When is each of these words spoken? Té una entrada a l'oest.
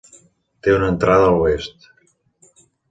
Té 0.67 0.73
una 0.77 0.89
entrada 0.93 1.29
a 1.29 1.31
l'oest. 1.37 1.89